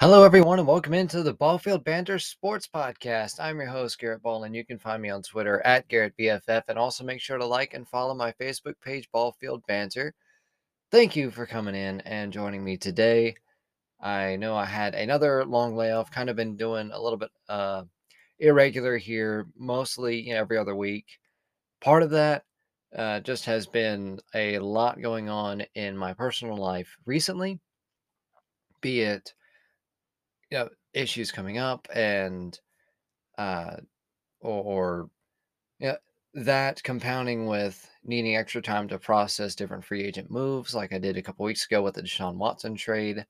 [0.00, 3.40] Hello, everyone, and welcome into the Ballfield Banter Sports Podcast.
[3.40, 6.78] I'm your host, Garrett Ball, and you can find me on Twitter at GarrettBFF, and
[6.78, 10.14] also make sure to like and follow my Facebook page, Ballfield Banter.
[10.92, 13.34] Thank you for coming in and joining me today.
[14.00, 17.82] I know I had another long layoff, kind of been doing a little bit uh,
[18.38, 21.06] irregular here, mostly you know, every other week.
[21.80, 22.44] Part of that
[22.96, 27.58] uh, just has been a lot going on in my personal life recently,
[28.80, 29.34] be it
[30.50, 32.58] you know issues coming up and
[33.38, 33.76] uh
[34.40, 35.10] or, or
[35.78, 35.96] yeah
[36.34, 41.16] that compounding with needing extra time to process different free agent moves like I did
[41.16, 43.26] a couple weeks ago with the Deshaun Watson trade.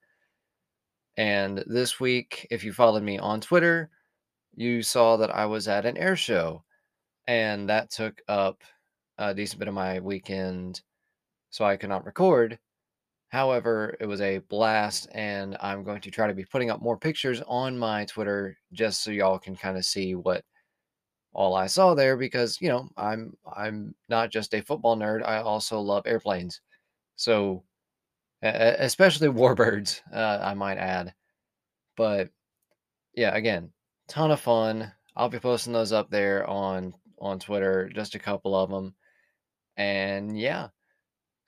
[1.16, 3.90] And this week, if you followed me on Twitter,
[4.54, 6.64] you saw that I was at an air show
[7.26, 8.62] and that took up
[9.18, 10.82] a decent bit of my weekend
[11.50, 12.58] so I could not record.
[13.28, 16.96] However, it was a blast, and I'm going to try to be putting up more
[16.98, 20.44] pictures on my Twitter just so y'all can kind of see what
[21.32, 25.38] all I saw there because, you know, I'm I'm not just a football nerd, I
[25.38, 26.60] also love airplanes.
[27.16, 27.64] So,
[28.42, 31.14] especially warbirds, uh, I might add.
[31.96, 32.30] But
[33.14, 33.72] yeah, again,
[34.08, 34.92] ton of fun.
[35.16, 38.94] I'll be posting those up there on on Twitter, just a couple of them.
[39.76, 40.68] And yeah,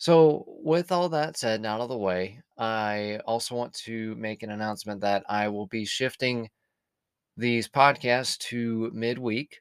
[0.01, 4.43] so, with all that said and out of the way, I also want to make
[4.43, 6.51] an announcement that I will be shifting
[7.37, 9.61] these podcasts to midweek.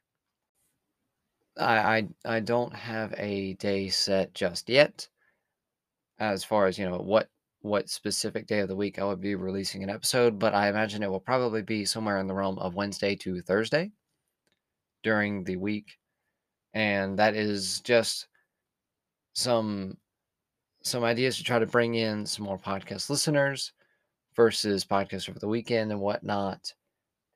[1.58, 1.78] I,
[2.26, 5.08] I I don't have a day set just yet,
[6.20, 7.30] as far as you know what
[7.62, 11.03] what specific day of the week I would be releasing an episode, but I imagine
[11.03, 13.92] it will probably be somewhere in the realm of Wednesday to Thursday
[15.03, 15.98] during the week,
[16.74, 18.28] and that is just
[19.34, 19.98] some
[20.90, 23.72] some ideas to try to bring in some more podcast listeners
[24.36, 26.74] versus podcasts over the weekend and whatnot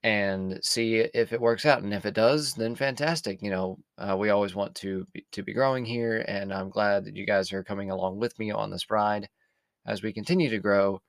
[0.03, 4.15] and see if it works out and if it does then fantastic you know uh,
[4.17, 7.53] we always want to be, to be growing here and i'm glad that you guys
[7.53, 9.29] are coming along with me on this ride
[9.85, 10.99] as we continue to grow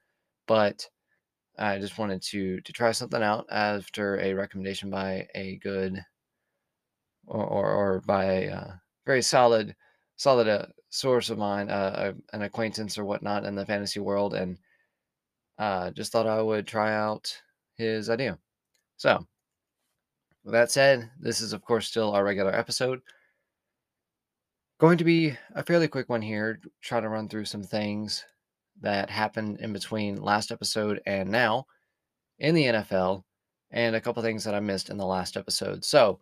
[0.47, 0.89] but
[1.59, 5.99] i just wanted to to try something out after a recommendation by a good
[7.27, 8.71] or or, or by a uh,
[9.07, 9.75] very solid
[10.17, 14.59] solid uh, source of mine, uh, an acquaintance or whatnot in the fantasy world, and
[15.59, 17.37] uh, just thought I would try out
[17.77, 18.39] his idea.
[18.97, 19.27] So,
[20.45, 23.01] with that said, this is, of course, still our regular episode.
[24.79, 28.25] Going to be a fairly quick one here, try to run through some things
[28.81, 31.67] that happened in between last episode and now
[32.39, 33.23] in the NFL,
[33.71, 35.85] and a couple things that I missed in the last episode.
[35.85, 36.21] So,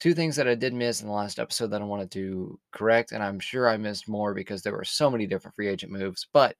[0.00, 3.12] two things that I did miss in the last episode that I wanted to correct,
[3.12, 6.26] and I'm sure I missed more because there were so many different free agent moves.
[6.32, 6.56] But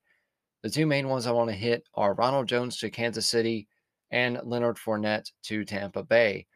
[0.63, 3.69] the two main ones I want to hit are Ronald Jones to Kansas City
[4.11, 6.47] and Leonard Fournette to Tampa Bay.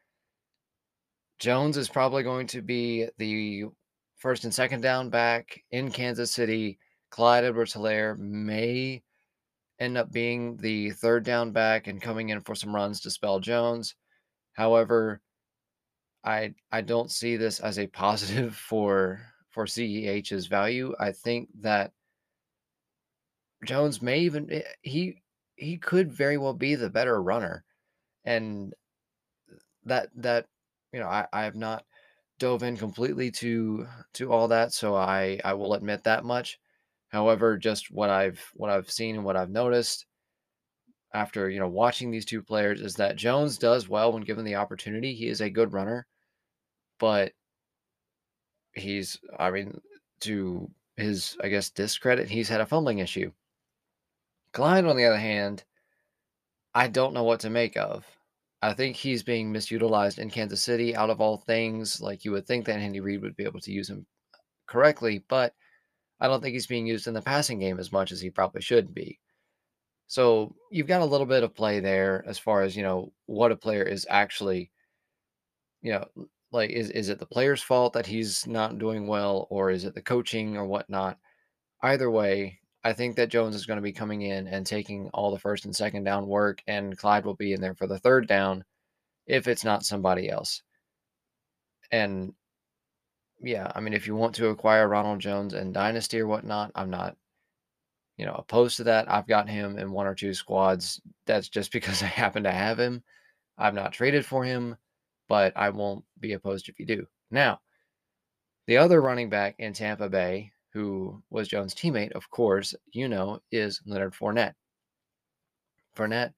[1.38, 3.64] Jones is probably going to be the
[4.16, 6.78] first and second down back in Kansas City.
[7.10, 9.02] Clyde Edwards Helaire may
[9.78, 13.40] end up being the third down back and coming in for some runs to spell
[13.40, 13.94] Jones.
[14.54, 15.20] However,
[16.28, 20.94] I I don't see this as a positive for for CEH's value.
[21.00, 21.92] I think that
[23.64, 25.22] Jones may even eh, he
[25.56, 27.64] he could very well be the better runner,
[28.24, 28.74] and
[29.84, 30.46] that that
[30.92, 31.84] you know I I have not
[32.38, 36.58] dove in completely to to all that, so I I will admit that much.
[37.08, 40.06] However, just what I've what I've seen and what I've noticed
[41.14, 44.56] after you know watching these two players is that Jones does well when given the
[44.56, 45.14] opportunity.
[45.14, 46.06] He is a good runner,
[46.98, 47.32] but
[48.72, 49.80] he's I mean
[50.20, 53.32] to his I guess discredit, he's had a fumbling issue.
[54.52, 55.64] Clyde, on the other hand,
[56.74, 58.06] I don't know what to make of.
[58.62, 62.00] I think he's being misutilized in Kansas City out of all things.
[62.00, 64.06] Like you would think that Andy Reid would be able to use him
[64.66, 65.54] correctly, but
[66.20, 68.62] I don't think he's being used in the passing game as much as he probably
[68.62, 69.18] should be.
[70.08, 73.52] So you've got a little bit of play there as far as, you know, what
[73.52, 74.70] a player is actually,
[75.82, 76.08] you know,
[76.52, 79.94] like is is it the player's fault that he's not doing well, or is it
[79.94, 81.18] the coaching or whatnot?
[81.82, 85.30] Either way, I think that Jones is going to be coming in and taking all
[85.30, 88.26] the first and second down work, and Clyde will be in there for the third
[88.28, 88.64] down
[89.26, 90.62] if it's not somebody else.
[91.90, 92.34] And
[93.40, 96.90] yeah, I mean, if you want to acquire Ronald Jones and Dynasty or whatnot, I'm
[96.90, 97.16] not,
[98.16, 99.10] you know, opposed to that.
[99.10, 101.00] I've got him in one or two squads.
[101.26, 103.02] That's just because I happen to have him.
[103.58, 104.76] I've not traded for him,
[105.28, 107.06] but I won't be opposed if you do.
[107.30, 107.60] Now,
[108.66, 113.40] the other running back in Tampa Bay, who was Jones' teammate, of course, you know,
[113.50, 114.54] is Leonard Fournette.
[115.96, 116.32] Fournette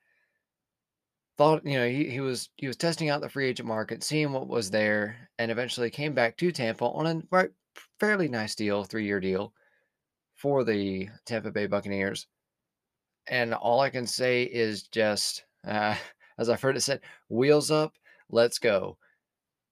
[1.36, 4.32] thought, you know, he, he was he was testing out the free agent market, seeing
[4.32, 7.50] what was there, and eventually came back to Tampa on a right,
[7.98, 9.52] fairly nice deal, three year deal
[10.36, 12.26] for the Tampa Bay Buccaneers.
[13.26, 15.94] And all I can say is just, uh,
[16.38, 17.94] as I've heard it said, wheels up,
[18.30, 18.98] let's go.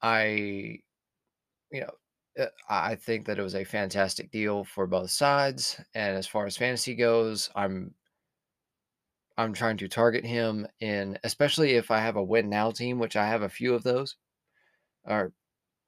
[0.02, 0.81] I,
[1.70, 1.90] you know,
[2.38, 5.81] uh, I think that it was a fantastic deal for both sides.
[5.94, 7.94] And as far as fantasy goes, I'm
[9.38, 13.16] I'm trying to target him in especially if I have a win now team, which
[13.16, 14.16] I have a few of those.
[15.05, 15.32] Or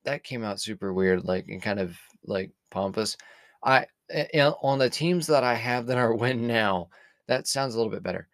[0.05, 3.17] that came out super weird, like and kind of like pompous.
[3.65, 6.91] I eh, eh, on the teams that I have that are win now,
[7.29, 8.29] that sounds a little bit better.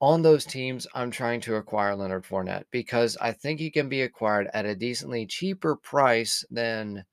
[0.00, 4.02] On those teams, I'm trying to acquire Leonard Fournette because I think he can be
[4.02, 7.04] acquired at a decently cheaper price than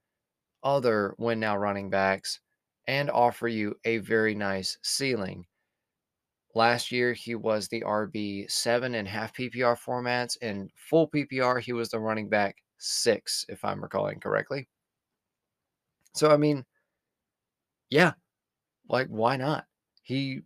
[0.63, 2.39] other win now running backs
[2.87, 5.45] and offer you a very nice ceiling.
[6.55, 10.37] Last year, he was the RB seven in half PPR formats.
[10.41, 14.67] In full PPR, he was the running back six, if I'm recalling correctly.
[16.15, 16.65] So, I mean,
[17.89, 18.13] yeah,
[18.89, 19.65] like why not?
[20.03, 20.41] He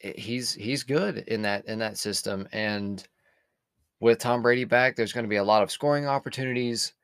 [0.00, 3.06] he's he's good in that in that system and
[4.00, 6.94] with Tom Brady back, there's going to be a lot of scoring opportunities.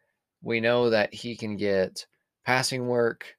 [0.43, 2.07] We know that he can get
[2.45, 3.37] passing work.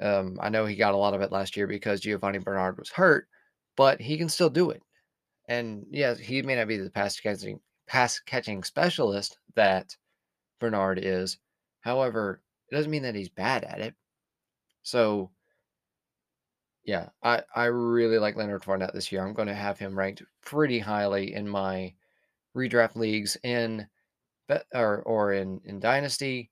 [0.00, 2.88] Um, I know he got a lot of it last year because Giovani Bernard was
[2.88, 3.28] hurt,
[3.76, 4.82] but he can still do it.
[5.48, 9.96] And yes, he may not be the pass catching pass catching specialist that
[10.60, 11.38] Bernard is.
[11.80, 13.94] However, it doesn't mean that he's bad at it.
[14.82, 15.30] So
[16.88, 19.22] yeah, I, I really like Leonard Fournette this year.
[19.22, 21.92] I'm going to have him ranked pretty highly in my
[22.56, 23.86] redraft leagues in
[24.74, 26.50] or or in in dynasty.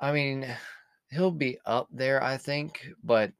[0.00, 0.46] I mean,
[1.10, 3.34] he'll be up there, I think, but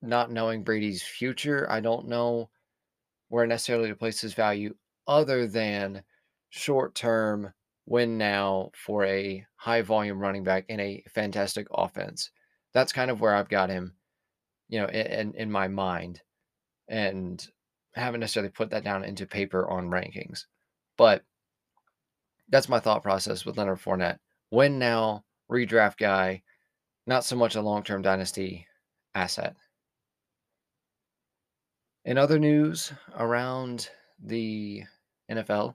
[0.00, 2.50] not knowing Brady's future, I don't know
[3.28, 4.76] where necessarily to place his value
[5.06, 6.04] other than
[6.50, 7.52] short term
[7.86, 12.30] win now for a high volume running back in a fantastic offense.
[12.72, 13.97] That's kind of where I've got him,
[14.68, 16.20] you know, in in my mind,
[16.88, 17.46] and
[17.94, 20.44] haven't necessarily put that down into paper on rankings,
[20.96, 21.24] but
[22.48, 24.18] that's my thought process with Leonard Fournette.
[24.50, 26.42] Win now, redraft guy,
[27.06, 28.66] not so much a long term dynasty
[29.14, 29.56] asset.
[32.04, 33.90] In other news around
[34.22, 34.84] the
[35.30, 35.74] NFL,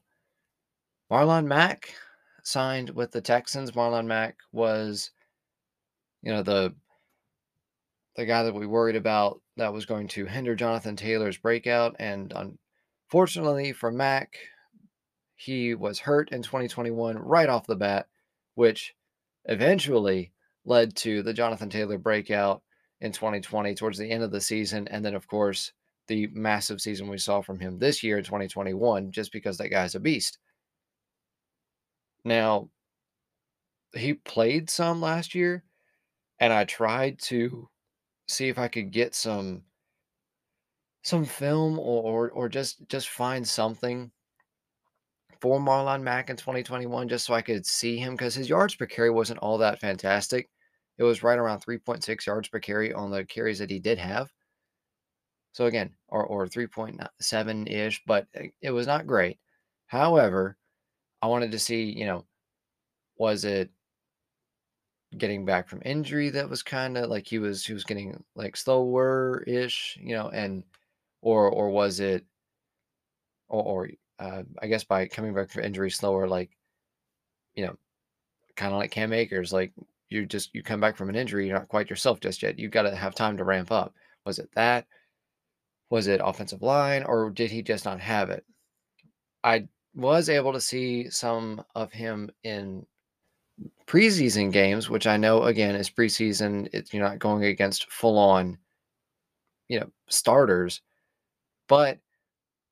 [1.12, 1.94] Marlon Mack
[2.44, 3.72] signed with the Texans.
[3.72, 5.12] Marlon Mack was,
[6.24, 6.74] you know, the
[8.16, 11.96] the guy that we worried about that was going to hinder Jonathan Taylor's breakout.
[12.00, 12.34] And
[13.12, 14.38] unfortunately for Mack,
[15.36, 18.08] he was hurt in 2021 right off the bat,
[18.56, 18.94] which
[19.46, 20.32] eventually
[20.66, 22.62] led to the Jonathan Taylor breakout
[23.02, 24.88] in 2020 towards the end of the season.
[24.88, 25.74] And then, of course,
[26.08, 29.96] the massive season we saw from him this year in 2021, just because that guy's
[29.96, 30.38] a beast.
[32.24, 32.70] Now,
[33.94, 35.64] he played some last year,
[36.40, 37.70] and I tried to
[38.34, 39.64] see if I could get some
[41.04, 44.12] some film or or, or just just find something
[45.42, 48.86] for Marlon Mack in 2021 just so I could see him because his yards per
[48.86, 50.50] carry wasn't all that fantastic.
[50.98, 54.32] It was right around 3.6 yards per carry on the carries that he did have.
[55.52, 59.40] So again, or or 3.7 ish, but eh, it was not great.
[59.88, 60.58] However,
[61.22, 62.26] I wanted to see, you know,
[63.18, 63.70] was it
[65.18, 68.58] getting back from injury that was kind of like he was he was getting like
[68.58, 70.64] slower ish, you know, and
[71.22, 72.26] or or was it
[73.50, 73.90] or, or
[74.20, 76.52] uh, I guess by coming back from injury slower, like
[77.56, 77.76] you know,
[78.56, 79.74] kind of like Cam Akers, like
[80.10, 82.60] you just you come back from an injury, you're not quite yourself just yet.
[82.60, 83.94] You've got to have time to ramp up.
[84.26, 84.88] Was it that?
[85.90, 88.46] Was it offensive line, or did he just not have it?
[89.44, 92.86] I was able to see some of him in
[93.86, 96.70] preseason games, which I know again is preseason.
[96.74, 98.58] It's you're not going against full on,
[99.68, 100.82] you know, starters,
[101.68, 102.00] but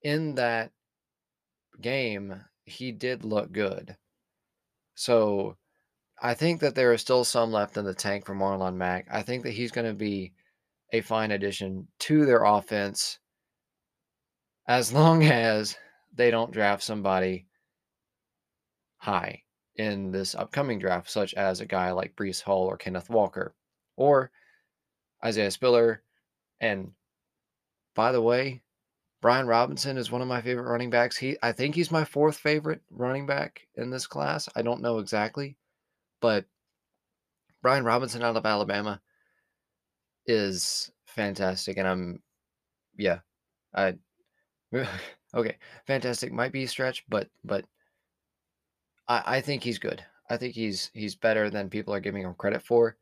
[0.01, 0.71] in that
[1.79, 3.95] game, he did look good.
[4.95, 5.57] So
[6.21, 9.07] I think that there is still some left in the tank for Marlon Mack.
[9.11, 10.33] I think that he's going to be
[10.91, 13.19] a fine addition to their offense
[14.67, 15.75] as long as
[16.13, 17.47] they don't draft somebody
[18.97, 19.41] high
[19.81, 23.55] in this upcoming draft, such as a guy like Breece Hall or Kenneth Walker
[23.97, 24.29] or
[25.25, 26.03] Isaiah Spiller.
[26.59, 26.91] And
[27.95, 28.61] by the way,
[29.21, 31.17] Brian Robinson is one of my favorite running backs.
[31.17, 34.47] He I think he's my fourth favorite running back in this class.
[34.55, 35.57] I don't know exactly,
[36.19, 36.45] but
[37.63, 39.01] Brian Robinson out of Alabama
[40.27, 42.21] is fantastic, and I'm
[42.97, 43.19] yeah,
[43.73, 43.95] I
[45.33, 45.55] Okay,
[45.87, 47.65] fantastic might be a stretch, but but
[49.11, 50.03] I I think he's good.
[50.29, 52.97] I think he's he's better than people are giving him credit for.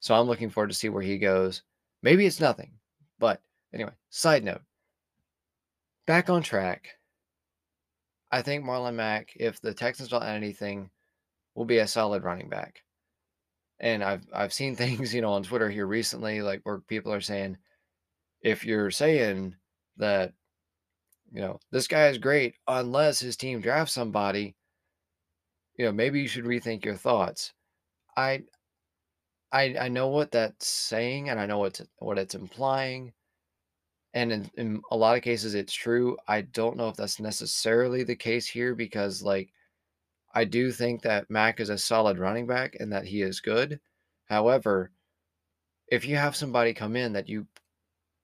[0.00, 1.62] So I'm looking forward to see where he goes.
[2.02, 2.72] Maybe it's nothing,
[3.18, 3.40] but
[3.72, 4.62] anyway, side note.
[6.06, 6.88] Back on track.
[8.30, 10.90] I think Marlon Mack, if the Texans don't add anything,
[11.54, 12.82] will be a solid running back.
[13.80, 17.20] And I've I've seen things, you know, on Twitter here recently, like where people are
[17.20, 17.56] saying,
[18.42, 19.54] if you're saying
[19.98, 20.32] that,
[21.32, 24.55] you know, this guy is great unless his team drafts somebody,
[25.76, 27.52] you know, maybe you should rethink your thoughts.
[28.16, 28.44] I
[29.52, 33.12] I I know what that's saying and I know what what it's implying.
[34.14, 36.16] And in, in a lot of cases it's true.
[36.28, 39.52] I don't know if that's necessarily the case here because like
[40.34, 43.80] I do think that Mack is a solid running back and that he is good.
[44.26, 44.92] However,
[45.88, 47.46] if you have somebody come in that you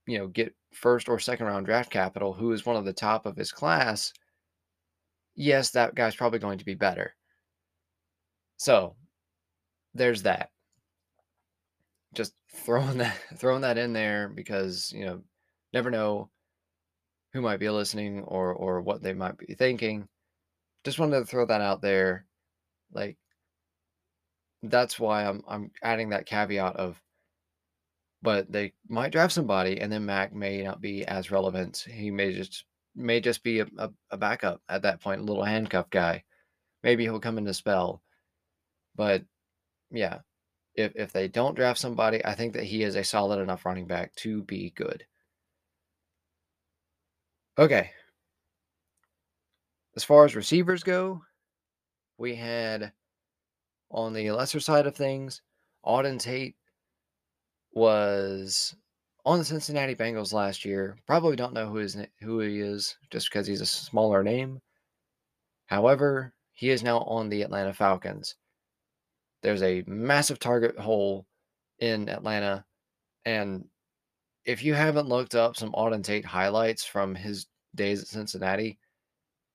[0.07, 3.27] you know get first or second round draft capital who is one of the top
[3.27, 4.13] of his class,
[5.35, 7.15] yes, that guy's probably going to be better.
[8.63, 8.95] So,
[9.93, 10.51] there's that.
[12.15, 15.23] Just throwing that throwing that in there because, you know,
[15.73, 16.31] never know
[17.33, 20.07] who might be listening or or what they might be thinking.
[20.85, 22.25] Just wanted to throw that out there.
[22.93, 23.17] Like
[24.63, 27.03] that's why I'm I'm adding that caveat of
[28.23, 31.85] but they might draft somebody and then Mack may not be as relevant.
[31.91, 32.65] He may just
[32.95, 36.23] may just be a, a, a backup at that point, a little handcuff guy.
[36.85, 38.03] Maybe he'll come into spell.
[38.97, 39.25] But
[39.91, 40.21] yeah,
[40.75, 43.87] if if they don't draft somebody, I think that he is a solid enough running
[43.87, 45.05] back to be good.
[47.59, 47.91] Okay.
[49.97, 51.23] As far as receivers go,
[52.17, 52.93] we had
[53.91, 55.43] on the lesser side of things,
[55.85, 56.57] Auden Tate
[57.73, 58.75] was
[59.25, 60.97] on the Cincinnati Bengals last year.
[61.07, 64.61] Probably don't know who is who he is just because he's a smaller name.
[65.67, 68.35] However, he is now on the Atlanta Falcons.
[69.43, 71.27] There's a massive target hole
[71.79, 72.65] in Atlanta,
[73.25, 73.65] and
[74.45, 78.79] if you haven't looked up some Auden Tate highlights from his days at Cincinnati,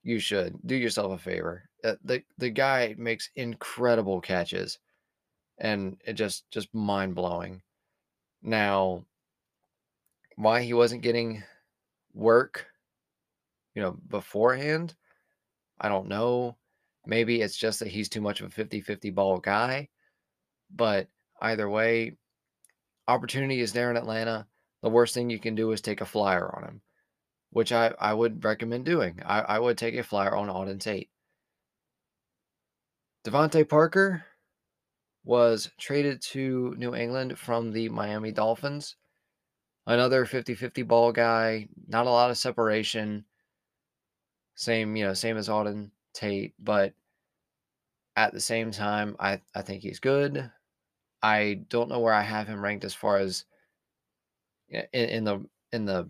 [0.04, 1.70] you should do yourself a favor.
[1.84, 4.80] Uh, the the guy makes incredible catches,
[5.58, 7.62] and it just just mind blowing.
[8.42, 9.06] Now,
[10.36, 11.44] why he wasn't getting
[12.14, 12.68] work,
[13.76, 14.96] you know, beforehand,
[15.80, 16.58] I don't know.
[17.08, 19.88] Maybe it's just that he's too much of a 50 50 ball guy.
[20.76, 21.08] But
[21.42, 22.18] either way,
[23.08, 24.46] opportunity is there in Atlanta.
[24.84, 26.82] The worst thing you can do is take a flyer on him,
[27.52, 29.22] which I, I would recommend doing.
[29.26, 31.10] I, I would take a flyer on Auden Tate.
[33.26, 34.26] DeVante Parker
[35.24, 38.98] was traded to New England from the Miami Dolphins.
[39.86, 43.24] Another 50 50 ball guy, not a lot of separation.
[44.56, 46.94] Same, you know, same as Auden Tate, but
[48.16, 50.50] at the same time, I, I think he's good.
[51.22, 53.46] I don't know where I have him ranked as far as
[54.70, 56.10] in, in the in the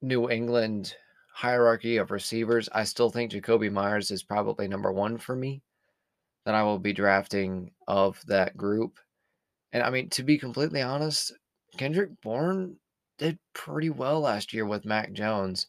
[0.00, 0.94] New England
[1.32, 2.68] hierarchy of receivers.
[2.72, 5.62] I still think Jakobi Meyers is probably number one for me
[6.44, 8.98] that I will be drafting of that group.
[9.72, 11.32] And I mean, to be completely honest,
[11.76, 12.76] Kendrick Bourne
[13.18, 15.66] did pretty well last year with Mac Jones.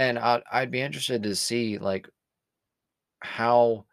[0.00, 2.08] And I'd, I'd be interested to see like
[3.20, 3.84] how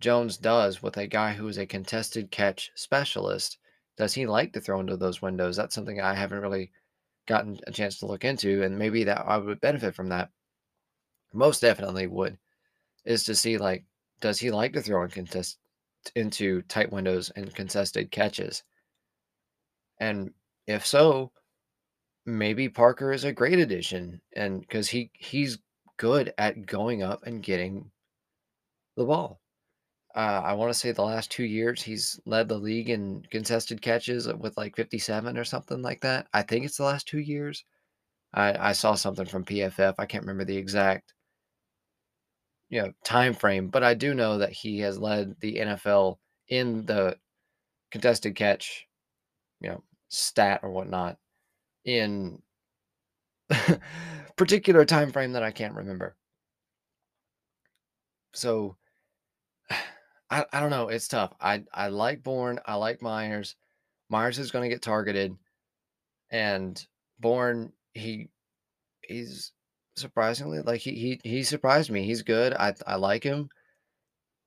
[0.00, 3.58] Jones does with a guy who is a contested catch specialist.
[3.98, 5.54] Does he like to throw into those windows?
[5.54, 6.72] That's something I haven't really
[7.26, 10.30] gotten a chance to look into, and maybe that I would benefit from that.
[11.34, 12.38] Most definitely would,
[13.04, 13.84] is to see like
[14.20, 15.58] does he like to throw in contest
[16.14, 18.62] into tight windows and contested catches?
[20.00, 20.32] And
[20.66, 21.32] if so,
[22.26, 25.58] maybe Parker is a great addition, and because he he's
[25.96, 27.90] good at going up and getting
[28.96, 29.40] the ball.
[30.14, 33.82] Uh, I want to say the last two years he's led the league in contested
[33.82, 36.28] catches with like 57 or something like that.
[36.32, 37.64] I think it's the last two years.
[38.34, 39.94] I, I saw something from PFF.
[39.98, 41.14] I can't remember the exact
[42.70, 46.86] you know time frame, but I do know that he has led the NFL in
[46.86, 47.16] the
[47.90, 48.86] contested catch,
[49.60, 51.18] you know, stat or whatnot
[51.84, 52.40] in
[54.36, 56.16] particular time frame that I can't remember.
[58.32, 58.76] So
[60.30, 60.88] I, I don't know.
[60.88, 61.32] It's tough.
[61.40, 62.60] I I like Bourne.
[62.66, 63.56] I like Meyers.
[64.08, 65.36] Meyers is going to get targeted,
[66.30, 66.84] and
[67.20, 68.28] Bourne he
[69.02, 69.52] he's
[69.96, 72.04] surprisingly like he he he surprised me.
[72.04, 72.54] He's good.
[72.54, 73.48] I I like him,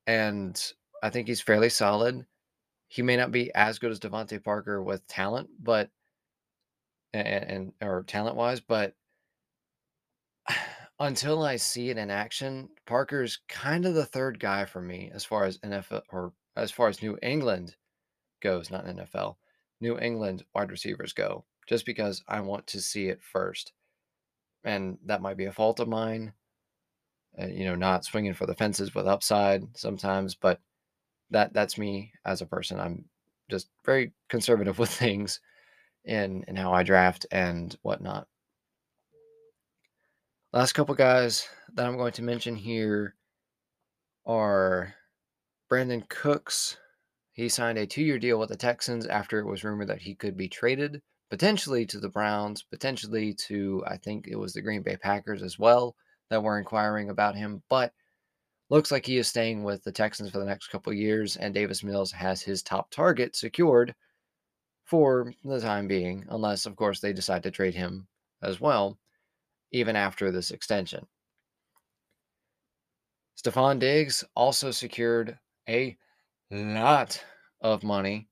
[0.06, 2.26] and I think he's fairly solid.
[2.88, 5.90] He may not be as good as DeVante Parker with talent, but
[7.12, 8.94] and, and or talent wise, but
[11.00, 15.24] until I see it in action, Parker's kind of the third guy for me as
[15.24, 17.76] far as NFL or as far as New England
[18.40, 19.36] goes, not NFL.
[19.80, 23.72] New England wide receivers go, just because I want to see it first.
[24.64, 26.32] And that might be a fault of mine,
[27.40, 30.60] uh, you know, not swinging for the fences with upside sometimes, but
[31.30, 32.80] that that's me as a person.
[32.80, 33.04] I'm
[33.48, 35.40] just very conservative with things
[36.08, 38.26] in in how I draft and whatnot.
[40.52, 43.14] Last couple guys that I'm going to mention here
[44.26, 44.94] are
[45.70, 46.78] Brandin Cooks.
[47.32, 50.14] He signed a two year deal with the Texans after it was rumored that he
[50.14, 54.82] could be traded, potentially to the Browns, potentially to, I think it was the Green
[54.82, 55.94] Bay Packers as well
[56.30, 57.62] that were inquiring about him.
[57.68, 57.92] But
[58.70, 61.84] looks like he is staying with the Texans for the next couple years, and Davis
[61.84, 63.94] Mills has his top target secured
[64.88, 68.08] for the time being, unless, of course, they decide to trade him
[68.42, 68.98] as well
[69.70, 71.06] even after this extension.
[73.36, 75.96] Stefon Diggs also secured a
[76.50, 77.22] lot
[77.60, 78.28] of money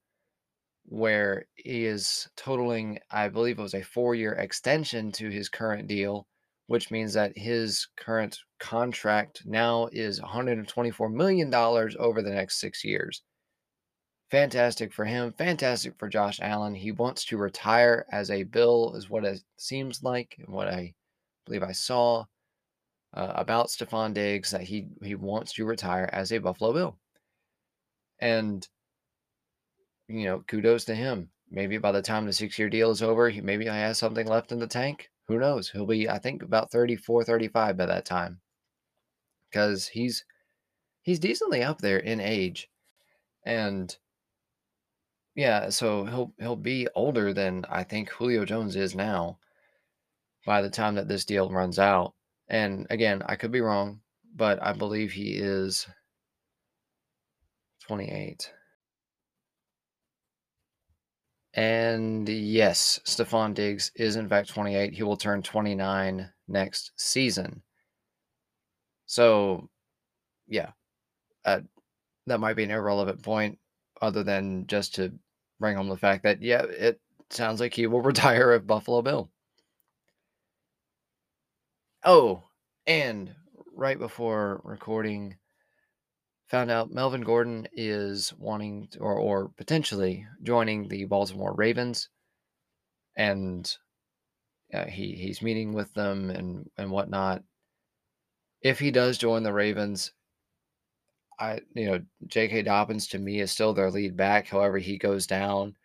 [0.86, 5.88] where he is totaling, I believe it was a four year extension to his current
[5.88, 6.26] deal,
[6.68, 13.22] which means that his current contract now is $124 million over the next six years.
[14.30, 15.32] Fantastic for him.
[15.32, 16.74] Fantastic for Josh Allen.
[16.74, 20.94] He wants to retire as a Bill, is what it seems like, and what I
[21.44, 22.24] believe I saw
[23.14, 26.98] uh, about Stefon Diggs that he he wants to retire as a Buffalo Bill.
[28.18, 28.66] And
[30.08, 31.30] you know, kudos to him.
[31.50, 34.26] Maybe by the time the six year deal is over, he maybe I has something
[34.26, 35.10] left in the tank.
[35.28, 35.70] Who knows?
[35.70, 38.40] He'll be, I think, about 34, 35 by that time.
[39.50, 40.24] Because he's
[41.02, 42.68] he's decently up there in age.
[43.44, 43.96] And
[45.36, 49.38] yeah, so he'll he'll be older than I think Julio Jones is now
[50.46, 52.14] by the time that this deal runs out.
[52.48, 54.00] And again, I could be wrong,
[54.34, 55.86] but I believe he is
[57.86, 58.50] 28.
[61.52, 64.94] And yes, Stefon Diggs is in fact 28.
[64.94, 67.62] He will turn 29 next season.
[69.06, 69.68] So,
[70.48, 70.70] yeah,
[71.44, 71.60] uh,
[72.26, 73.58] that might be an irrelevant point
[74.02, 75.12] other than just to
[75.60, 79.30] bring home the fact that, yeah, it sounds like he will retire at Buffalo Bill.
[82.04, 82.44] Oh,
[82.86, 83.34] and
[83.74, 85.36] right before recording,
[86.46, 92.08] found out Melvin Gordon is wanting to, or or potentially joining the Baltimore Ravens,
[93.16, 93.76] and
[94.72, 97.42] uh, he he's meeting with them and and whatnot.
[98.62, 100.12] If he does join the Ravens,
[101.38, 102.62] I you know J.K.
[102.62, 104.46] Dobbins to me is still their lead back.
[104.48, 105.76] However, he goes down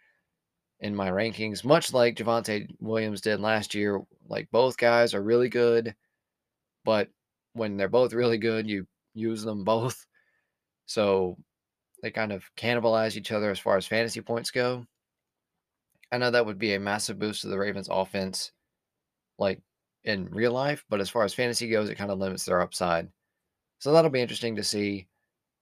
[0.79, 4.01] in my rankings, much like Javonte Williams did last year.
[4.27, 5.95] Like both guys are really good
[6.83, 7.09] but
[7.53, 10.05] when they're both really good, you use them both.
[10.85, 11.37] So
[12.01, 14.85] they kind of cannibalize each other as far as fantasy points go.
[16.11, 18.51] I know that would be a massive boost to the Ravens offense,
[19.37, 19.61] like
[20.03, 23.07] in real life, but as far as fantasy goes, it kind of limits their upside.
[23.79, 25.07] So that'll be interesting to see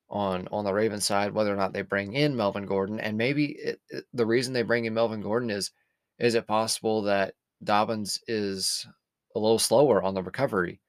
[0.09, 3.51] on on the Ravens side whether or not they bring in Melvin Gordon, and maybe
[3.51, 5.71] it, it, the reason they bring in Melvin Gordon is
[6.19, 8.85] is it possible that Dobbins is
[9.35, 10.81] a little slower on the recovery?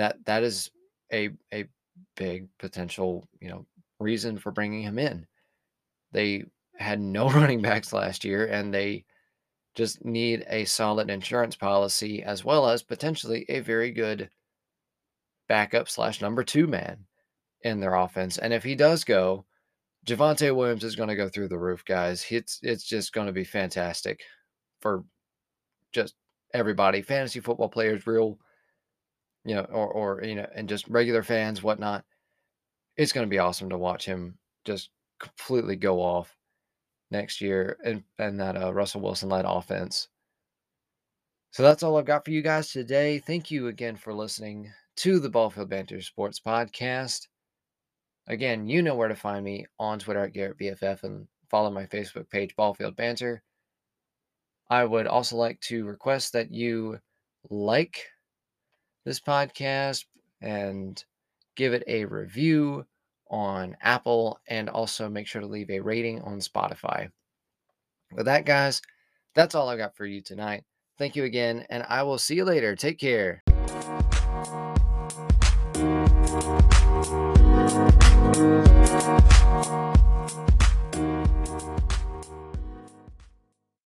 [0.00, 0.70] that that is
[1.12, 1.66] a a
[2.16, 3.66] big potential you know
[3.98, 5.26] reason for bringing him in.
[6.12, 6.44] They
[6.76, 9.04] had no running backs last year, and they
[9.74, 14.30] just need a solid insurance policy as well as potentially a very good
[15.48, 17.04] backup slash number two man
[17.62, 18.38] in their offense.
[18.38, 19.44] And if he does go,
[20.06, 22.24] Javonte Williams is going to go through the roof, guys.
[22.30, 24.22] It's it's just going to be fantastic
[24.80, 25.04] for
[25.92, 26.14] just
[26.54, 28.38] everybody, fantasy football players, real
[29.44, 32.04] you know, or or you know, and just regular fans, whatnot.
[32.96, 36.34] It's going to be awesome to watch him just completely go off
[37.10, 40.08] next year and and that uh, Russell Wilson led offense.
[41.52, 43.18] So that's all I've got for you guys today.
[43.18, 47.26] Thank you again for listening to the Ballfield Banter Sports Podcast.
[48.30, 51.86] Again, you know where to find me on Twitter at Garrett BFF and follow my
[51.86, 53.42] Facebook page, Ballfield Banter.
[54.70, 57.00] I would also like to request that you
[57.50, 58.06] like
[59.04, 60.04] this podcast
[60.40, 61.04] and
[61.56, 62.86] give it a review
[63.32, 67.10] on Apple and also make sure to leave a rating on Spotify.
[68.12, 68.80] With that, guys,
[69.34, 70.62] that's all I got for you tonight.
[70.98, 72.76] Thank you again, and I will see you later.
[72.76, 73.42] Take care.
[77.02, 77.94] Thank
[79.94, 79.99] you.